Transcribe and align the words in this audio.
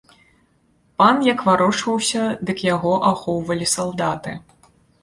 Пан 1.01 1.19
як 1.27 1.43
варочаўся, 1.51 2.25
дык 2.49 2.57
яго 2.73 2.91
ахоўвалі 3.15 3.73
салдаты. 3.79 4.31